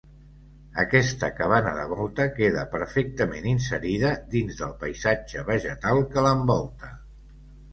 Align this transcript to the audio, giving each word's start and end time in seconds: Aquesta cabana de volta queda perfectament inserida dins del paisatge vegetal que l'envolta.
Aquesta 0.83 1.27
cabana 1.39 1.73
de 1.79 1.83
volta 1.91 2.25
queda 2.39 2.63
perfectament 2.71 3.45
inserida 3.51 4.15
dins 4.33 4.59
del 4.63 4.75
paisatge 4.85 5.45
vegetal 5.51 6.03
que 6.15 6.27
l'envolta. 6.31 6.91